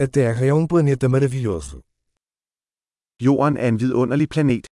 A 0.00 0.06
Terra 0.06 0.46
é 0.46 0.54
um 0.54 0.64
planeta 0.64 1.08
maravilhoso. 1.08 1.82
Jorden 3.20 3.56
er 3.56 3.68
en 3.68 3.78
vidunderlig 3.80 4.28
planet. 4.28 4.64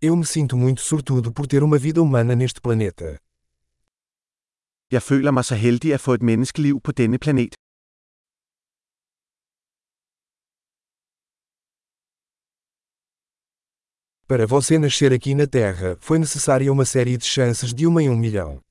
Eu 0.00 0.16
me 0.16 0.24
sinto 0.24 0.56
muito 0.56 0.80
sortudo 0.80 1.32
por 1.34 1.46
ter 1.46 1.62
uma 1.62 1.78
vida 1.78 2.00
humana 2.00 2.34
neste 2.34 2.60
planeta. 2.62 3.18
Jeg 4.90 5.02
føler 5.02 5.30
mig 5.30 5.44
så 5.44 5.54
heldig 5.54 5.94
at 5.94 6.00
få 6.00 6.12
et 6.14 6.22
menneskeliv 6.22 6.80
på 6.80 6.92
denne 6.92 7.18
planet. 7.18 7.54
Para 14.28 14.46
você 14.46 14.78
nascer 14.78 15.12
aqui 15.12 15.34
na 15.34 15.46
Terra, 15.46 15.96
foi 16.00 16.18
necessária 16.18 16.72
uma 16.72 16.86
série 16.86 17.16
de 17.18 17.26
chances 17.26 17.74
de 17.74 17.86
uma 17.86 18.02
em 18.02 18.08
um 18.08 18.16
milhão. 18.16 18.65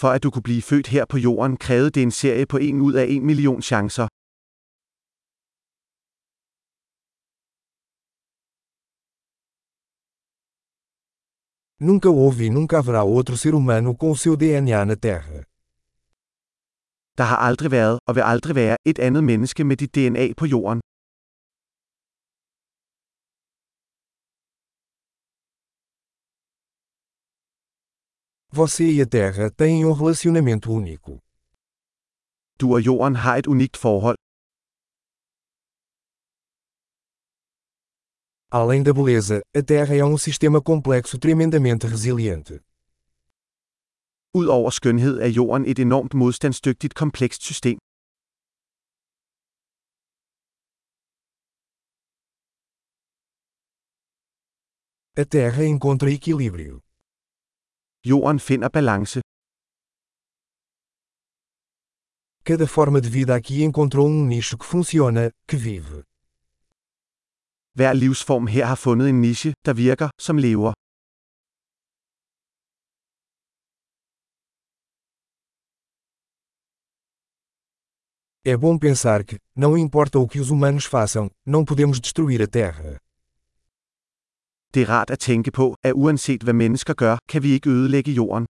For 0.00 0.08
at 0.14 0.22
du 0.22 0.30
kunne 0.30 0.48
blive 0.48 0.62
født 0.62 0.86
her 0.86 1.04
på 1.12 1.18
jorden, 1.18 1.56
krævede 1.56 1.90
det 1.90 2.02
en 2.02 2.10
serie 2.10 2.46
på 2.46 2.56
1 2.56 2.74
ud 2.88 2.94
af 2.94 3.06
1 3.08 3.22
million 3.22 3.62
chancer. 3.62 4.06
Nunca 11.88 12.08
houve 12.08 12.46
e 12.46 12.48
nunca 12.58 12.76
haverá 12.80 13.02
outro 13.14 13.36
ser 13.36 13.52
humano 13.52 13.90
com 14.00 14.14
seu 14.14 14.34
DNA 14.42 14.84
na 14.84 14.94
Terra. 14.94 15.38
Der 17.18 17.24
har 17.30 17.36
aldrig 17.48 17.70
været, 17.70 17.98
og 18.06 18.14
vil 18.14 18.24
aldrig 18.32 18.54
være, 18.54 18.76
et 18.84 18.98
andet 18.98 19.24
menneske 19.24 19.64
med 19.64 19.76
dit 19.76 19.94
DNA 19.94 20.26
på 20.36 20.46
jorden. 20.46 20.80
Você 28.60 28.90
e 28.90 29.00
a 29.00 29.06
Terra 29.06 29.50
têm 29.50 29.86
um 29.86 29.92
relacionamento 29.92 30.72
único. 30.72 31.12
Du 32.60 32.66
og 32.74 32.80
jorden 32.86 33.16
har 33.16 33.36
et 33.36 33.46
unikt 33.46 33.76
forhold. 33.76 34.16
Além 38.50 38.82
da 38.82 38.92
beleza, 38.92 39.36
a 39.54 39.62
Terra 39.62 39.94
é 39.94 40.04
um 40.04 40.18
sistema 40.18 40.60
complexo 40.60 41.18
tremendamente 41.18 41.86
resiliente. 41.86 42.54
Udover 44.34 44.70
skønhed 44.70 45.14
er 45.20 45.28
jorden 45.28 45.64
et 45.66 45.78
enormt 45.78 46.14
modstandsdygtigt 46.14 46.94
komplekst 46.94 47.42
system. 47.42 47.78
A 55.16 55.24
Terra 55.24 55.64
encontra 55.64 56.10
equilíbrio. 56.10 56.87
Jorden 58.08 58.38
finder 58.38 58.70
balance. 58.70 59.20
Cada 62.42 62.66
forma 62.66 63.02
de 63.02 63.10
vida 63.10 63.34
aqui 63.36 63.62
encontrou 63.62 64.08
um 64.08 64.24
nicho 64.24 64.56
que 64.56 64.64
funciona, 64.64 65.30
que 65.46 65.56
vive. 65.56 66.02
Hver 67.76 67.94
livsform 67.94 68.48
her 68.48 68.64
har 68.64 68.76
fundet 68.76 69.08
en 69.08 69.20
niche, 69.20 69.52
der 69.62 69.74
virker, 69.74 70.08
som 70.18 70.38
lever. 70.38 70.72
É 78.42 78.56
bom 78.56 78.78
pensar 78.78 79.22
que, 79.24 79.36
não 79.54 79.76
importa 79.76 80.18
o 80.18 80.26
que 80.26 80.40
os 80.40 80.48
humanos 80.48 80.86
façam, 80.86 81.30
não 81.44 81.62
podemos 81.62 82.00
destruir 82.00 82.40
a 82.40 82.46
Terra. 82.46 82.98
Det 84.74 84.82
er 84.82 84.88
rart 84.88 85.10
at 85.10 85.18
tænke 85.18 85.50
på, 85.50 85.76
at 85.82 85.92
uanset 85.92 86.42
hvad 86.42 86.54
mennesker 86.54 86.94
gør, 86.94 87.18
kan 87.28 87.42
vi 87.42 87.50
ikke 87.56 87.70
ødelægge 87.70 88.12
jorden. 88.12 88.46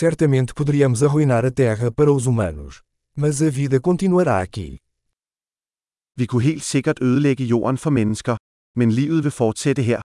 Certamente 0.00 0.54
poderíamos 0.54 1.02
arruinar 1.02 1.44
a 1.44 1.50
Terra 1.50 1.90
para 1.90 2.10
os 2.12 2.26
humanos. 2.26 2.74
Mas 3.16 3.42
a 3.42 3.50
vida 3.50 3.78
continuará 3.88 4.40
aqui. 4.40 4.78
Vi 6.16 6.26
kunne 6.26 6.42
helt 6.42 6.62
sikkert 6.62 6.98
ødelægge 7.02 7.44
jorden 7.44 7.78
for 7.78 7.90
mennesker. 7.90 8.36
Men 8.76 8.90
livet 8.90 9.24
vil 9.24 9.30
fortsætte 9.30 9.82
her. 9.82 10.00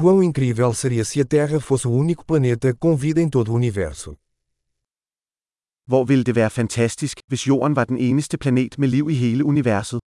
Quão 0.00 0.22
incrível 0.22 0.72
seria 0.74 1.04
se 1.04 1.20
a 1.20 1.24
Terra 1.24 1.58
fosse 1.60 1.88
o 1.88 1.90
único 1.90 2.24
planeta 2.24 2.72
com 2.72 2.94
vida 2.94 3.20
em 3.20 3.28
todo 3.28 3.48
o 3.50 3.54
universo. 3.54 4.10
Hvor 5.88 6.04
ville 6.04 6.22
det 6.22 6.34
være 6.36 6.50
fantastisk, 6.50 7.18
hvis 7.26 7.46
jorden 7.48 7.76
var 7.76 7.84
den 7.84 7.98
eneste 7.98 8.38
planet 8.38 8.78
med 8.78 8.88
liv 8.88 9.10
i 9.10 9.14
hele 9.14 9.44
universet. 9.44 9.98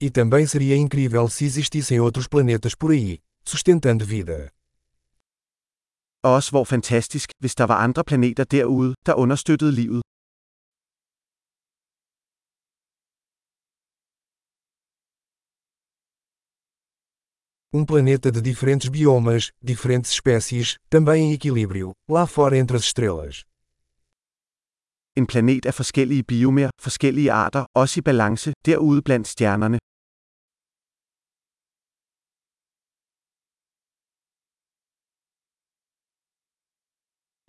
E 0.00 0.10
também 0.10 0.46
seria 0.46 0.76
incrível 0.76 1.28
se 1.30 1.44
existissem 1.44 2.00
outros 2.00 2.28
planetas 2.28 2.74
por 2.74 2.90
aí, 2.90 3.20
sustentando 3.44 4.04
vida. 4.04 4.50
Og 6.22 6.30
også 6.34 6.50
hvor 6.50 6.64
fantastisk, 6.64 7.30
hvis 7.38 7.54
der 7.54 7.64
var 7.64 7.78
andre 7.84 8.04
planeter 8.04 8.44
derude, 8.44 8.94
der 9.06 9.14
understøttede 9.14 9.72
livet. 9.72 10.02
Um 17.78 17.84
planeta 17.84 18.32
de 18.32 18.40
diferentes 18.40 18.88
biomas, 18.88 19.52
diferentes 19.62 20.10
espécies, 20.10 20.78
também 20.88 21.24
em 21.24 21.32
equilíbrio, 21.34 21.92
lá 22.08 22.26
fora 22.26 22.56
entre 22.56 22.74
as 22.78 22.84
estrelas. 22.84 23.44
En 25.14 25.26
planet 25.26 25.66
af 25.66 25.74
forskellige 25.74 26.22
biomer, 26.22 26.68
forskellige 26.80 27.30
arter, 27.30 27.64
også 27.74 28.00
i 28.00 28.02
balance, 28.02 28.52
derude 28.64 29.02
blandt 29.02 29.28
stjernerne. 29.28 29.78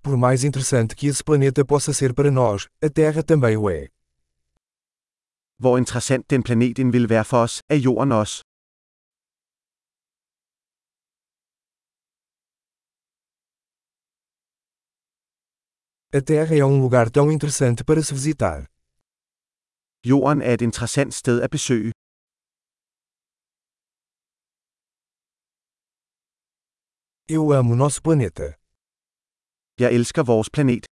Por 0.02 0.18
mais 0.18 0.44
interessante 0.44 0.96
que 0.96 1.08
esse 1.08 1.24
planeta 1.24 1.64
possa 1.66 1.94
ser 1.94 2.14
para 2.14 2.32
nós, 2.32 2.68
a 2.82 2.90
Terra 2.90 3.24
também 3.24 3.56
o 3.58 3.70
é. 3.70 3.88
Hvor 5.62 5.78
interessant 5.78 6.30
den 6.30 6.44
planet 6.44 6.80
end 6.80 6.92
vil 6.92 7.10
være 7.10 7.26
for 7.26 7.44
os, 7.44 7.62
er 7.70 7.78
jorden 7.78 8.12
også. 8.12 8.47
A 16.14 16.22
Terra 16.22 16.56
é 16.56 16.64
um 16.64 16.80
lugar 16.82 17.10
tão 17.10 17.30
interessante 17.30 17.84
para 17.84 18.02
se 18.02 18.14
visitar. 18.14 18.66
Jorden 20.06 20.42
er 20.42 20.54
et 20.54 20.62
interessant 20.62 21.12
sted 21.14 21.44
at 21.44 21.50
besøge. 21.52 21.92
Eu 27.28 27.52
amo 27.52 27.76
nosso 27.76 28.02
planeta. 28.02 28.56
Jeg 29.78 29.94
elsker 29.94 30.24
vores 30.24 30.50
planet. 30.50 30.86